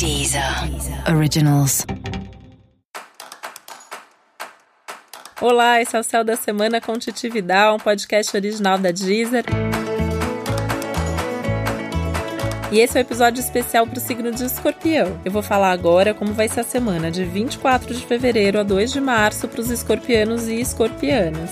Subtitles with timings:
[0.00, 0.42] Deezer
[1.14, 1.84] Originals.
[5.42, 9.44] Olá, esse é o Céu da Semana com Titi Vidal, um podcast original da Deezer.
[12.72, 15.20] E esse é o um episódio especial para o signo de escorpião.
[15.22, 18.92] Eu vou falar agora como vai ser a semana de 24 de fevereiro a 2
[18.92, 21.50] de março para os escorpianos e escorpianas.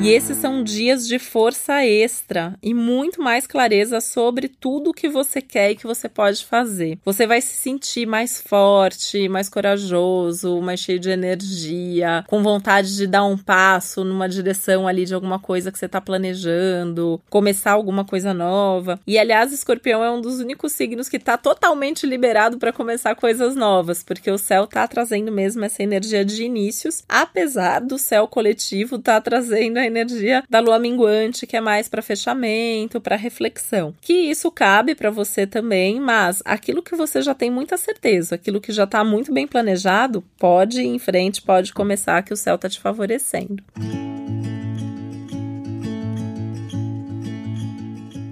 [0.00, 5.08] E esses são dias de força extra e muito mais clareza sobre tudo o que
[5.08, 7.00] você quer e que você pode fazer.
[7.04, 13.08] Você vai se sentir mais forte, mais corajoso, mais cheio de energia, com vontade de
[13.08, 18.04] dar um passo numa direção ali de alguma coisa que você está planejando, começar alguma
[18.04, 19.00] coisa nova.
[19.04, 23.56] E aliás, Escorpião é um dos únicos signos que está totalmente liberado para começar coisas
[23.56, 28.94] novas, porque o céu está trazendo mesmo essa energia de inícios, apesar do céu coletivo
[28.94, 33.94] estar tá trazendo a energia da lua minguante, que é mais para fechamento, para reflexão.
[34.00, 38.60] Que isso cabe para você também, mas aquilo que você já tem muita certeza, aquilo
[38.60, 42.54] que já está muito bem planejado, pode ir em frente, pode começar que o céu
[42.54, 43.62] está te favorecendo.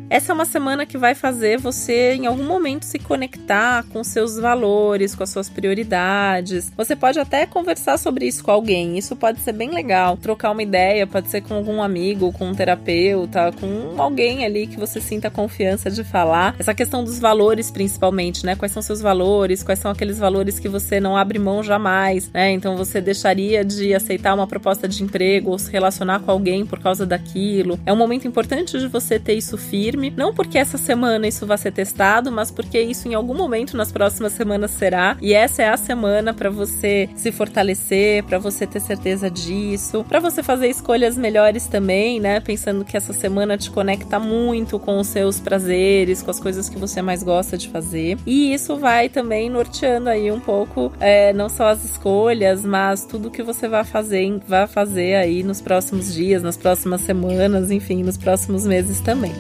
[0.08, 4.36] Essa é uma semana que vai fazer você, em algum momento, se conectar com seus
[4.36, 6.70] valores, com as suas prioridades.
[6.76, 10.16] Você pode até conversar sobre isso com alguém, isso pode ser bem legal.
[10.16, 14.78] Trocar uma ideia, pode ser com algum amigo, com um terapeuta, com alguém ali que
[14.78, 16.54] você sinta confiança de falar.
[16.56, 18.54] Essa questão dos valores, principalmente, né?
[18.54, 22.52] Quais são seus valores, quais são aqueles valores que você não abre mão jamais, né?
[22.52, 26.78] Então você deixaria de aceitar uma proposta de emprego ou se relacionar com alguém por
[26.78, 27.76] causa daquilo.
[27.84, 31.46] É um momento importante de você ter isso firme firme, não porque essa semana isso
[31.46, 35.16] vai ser testado, mas porque isso em algum momento nas próximas semanas será.
[35.20, 40.20] E essa é a semana para você se fortalecer, para você ter certeza disso, para
[40.20, 42.40] você fazer escolhas melhores também, né?
[42.40, 46.78] Pensando que essa semana te conecta muito com os seus prazeres, com as coisas que
[46.78, 48.18] você mais gosta de fazer.
[48.26, 53.30] E isso vai também norteando aí um pouco, é, não só as escolhas, mas tudo
[53.30, 58.16] que você vai fazer, vai fazer aí nos próximos dias, nas próximas semanas, enfim, nos
[58.16, 59.32] próximos meses também.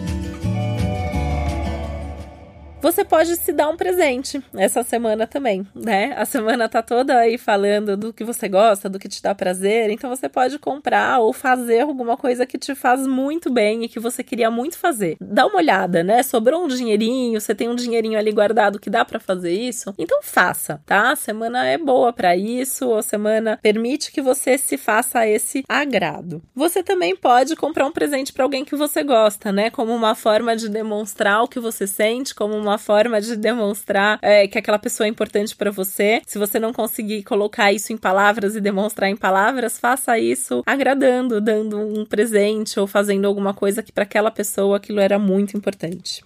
[2.86, 6.14] Você pode se dar um presente essa semana também, né?
[6.16, 9.90] A semana tá toda aí falando do que você gosta, do que te dá prazer,
[9.90, 13.98] então você pode comprar ou fazer alguma coisa que te faz muito bem e que
[13.98, 15.16] você queria muito fazer.
[15.20, 16.22] Dá uma olhada, né?
[16.22, 20.20] Sobrou um dinheirinho, você tem um dinheirinho ali guardado que dá para fazer isso, então
[20.22, 21.10] faça, tá?
[21.10, 26.40] A semana é boa para isso, a semana permite que você se faça esse agrado.
[26.54, 29.70] Você também pode comprar um presente para alguém que você gosta, né?
[29.70, 34.46] Como uma forma de demonstrar o que você sente, como uma forma de demonstrar é,
[34.46, 36.20] que aquela pessoa é importante para você.
[36.26, 41.40] Se você não conseguir colocar isso em palavras e demonstrar em palavras, faça isso agradando,
[41.40, 46.22] dando um presente ou fazendo alguma coisa que para aquela pessoa aquilo era muito importante.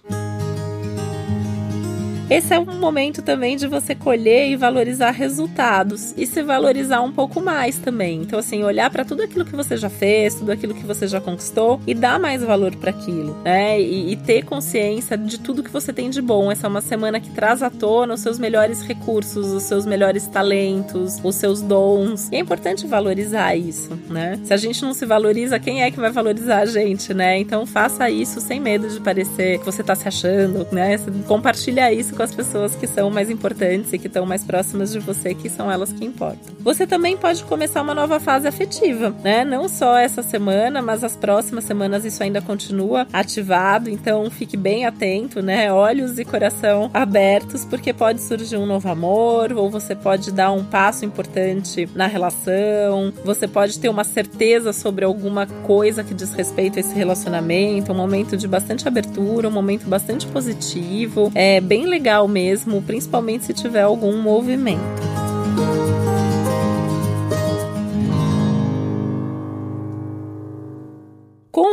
[2.31, 7.11] Esse é um momento também de você colher e valorizar resultados e se valorizar um
[7.11, 8.21] pouco mais também.
[8.21, 11.19] Então, assim, olhar para tudo aquilo que você já fez, tudo aquilo que você já
[11.19, 13.81] conquistou e dar mais valor para aquilo, né?
[13.81, 16.49] E, e, ter consciência de tudo que você tem de bom.
[16.49, 20.25] Essa é uma semana que traz à tona os seus melhores recursos, os seus melhores
[20.25, 22.29] talentos, os seus dons.
[22.31, 24.39] E é importante valorizar isso, né?
[24.45, 27.37] Se a gente não se valoriza, quem é que vai valorizar a gente, né?
[27.39, 30.95] Então, faça isso sem medo de parecer que você tá se achando, né?
[31.27, 34.99] Compartilha isso com as pessoas que são mais importantes e que estão mais próximas de
[34.99, 36.53] você, que são elas que importam.
[36.59, 39.43] Você também pode começar uma nova fase afetiva, né?
[39.43, 44.85] Não só essa semana, mas as próximas semanas isso ainda continua ativado, então fique bem
[44.85, 45.73] atento, né?
[45.73, 50.63] Olhos e coração abertos, porque pode surgir um novo amor, ou você pode dar um
[50.63, 56.77] passo importante na relação, você pode ter uma certeza sobre alguma coisa que diz respeito
[56.77, 61.31] a esse relacionamento, um momento de bastante abertura, um momento bastante positivo.
[61.33, 65.90] É bem legal legal mesmo, principalmente se tiver algum movimento.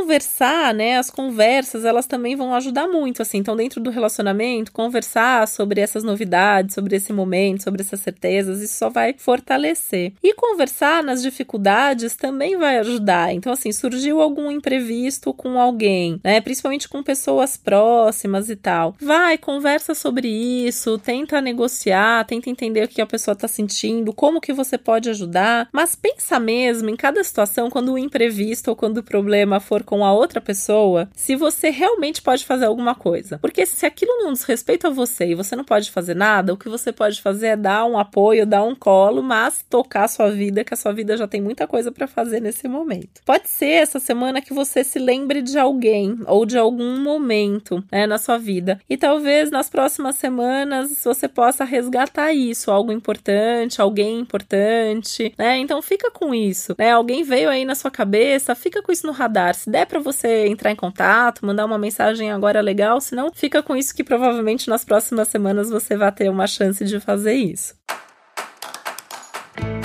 [0.08, 0.96] Conversar, né?
[0.96, 3.36] As conversas, elas também vão ajudar muito, assim.
[3.36, 8.78] Então, dentro do relacionamento, conversar sobre essas novidades, sobre esse momento, sobre essas certezas, isso
[8.78, 10.14] só vai fortalecer.
[10.22, 13.34] E conversar nas dificuldades também vai ajudar.
[13.34, 16.40] Então, assim, surgiu algum imprevisto com alguém, né?
[16.40, 18.96] Principalmente com pessoas próximas e tal.
[18.99, 24.40] Vai, conversa sobre isso, tenta negociar, tenta entender o que a pessoa tá sentindo, como
[24.40, 28.99] que você pode ajudar, mas pensa mesmo em cada situação quando o imprevisto ou quando
[28.99, 33.38] o problema for com a outra pessoa se você realmente pode fazer alguma coisa.
[33.38, 36.56] Porque se aquilo não diz respeito a você e você não pode fazer nada, o
[36.56, 40.30] que você pode fazer é dar um apoio, dar um colo, mas tocar a sua
[40.30, 43.22] vida, que a sua vida já tem muita coisa para fazer nesse momento.
[43.24, 48.06] Pode ser essa semana que você se lembre de alguém ou de algum momento né,
[48.06, 48.80] na sua vida.
[48.88, 55.58] E talvez nas próximas semanas você possa resgatar isso, algo importante, alguém importante, né?
[55.58, 56.92] Então fica com isso, né?
[56.92, 59.54] Alguém veio aí na sua cabeça, fica com isso no radar.
[59.54, 63.62] Se der para você entrar em contato, mandar uma mensagem agora legal, se não, fica
[63.62, 67.75] com isso que provavelmente nas próximas semanas você vai ter uma chance de fazer isso.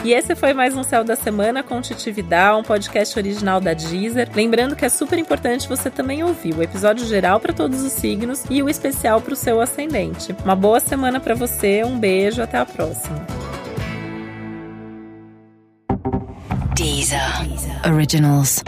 [0.03, 4.29] E esse foi mais um Céu da Semana com Titividade, um podcast original da Deezer.
[4.35, 8.43] Lembrando que é super importante você também ouvir o episódio geral para todos os signos
[8.49, 10.35] e o especial para o seu ascendente.
[10.43, 13.25] Uma boa semana para você, um beijo, até a próxima.
[16.75, 17.21] Deezer.
[17.85, 18.61] Originals.